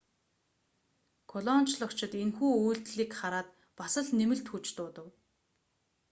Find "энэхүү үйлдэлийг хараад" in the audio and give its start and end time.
2.23-3.47